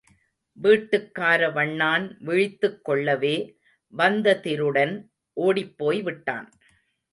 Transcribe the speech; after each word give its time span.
வீட்டுக்கார 0.61 1.53
வண்ணான் 1.53 2.17
விழித்துக் 2.19 2.83
கொள்ளவே, 2.83 3.35
வந்த 3.93 4.39
திருடன் 4.39 5.11
ஓடிப்போய் 5.37 6.01
விட்டான். 6.01 6.51